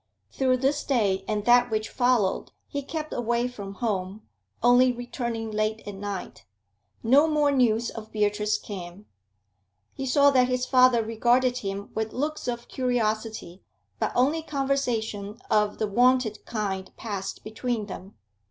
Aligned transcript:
Through 0.31 0.57
this 0.57 0.83
day 0.83 1.23
and 1.27 1.45
that 1.45 1.69
which 1.69 1.87
followed 1.87 2.51
he 2.67 2.81
kept 2.81 3.13
away 3.13 3.47
from 3.47 3.75
home, 3.75 4.23
only 4.63 4.91
returning 4.91 5.51
late 5.51 5.83
at 5.87 5.93
night. 5.93 6.43
No 7.03 7.27
more 7.27 7.51
news 7.51 7.91
of 7.91 8.11
Beatrice 8.11 8.57
came. 8.57 9.05
He 9.93 10.07
saw 10.07 10.31
that 10.31 10.47
his 10.47 10.65
father 10.65 11.03
regarded 11.03 11.57
him 11.57 11.91
with 11.93 12.13
looks 12.13 12.47
of 12.47 12.67
curiosity, 12.67 13.61
but 13.99 14.11
only 14.15 14.41
conversation 14.41 15.37
of 15.51 15.77
the 15.77 15.85
wonted 15.85 16.45
kind 16.47 16.89
passed 16.97 17.43
between 17.43 17.85
them. 17.85 18.15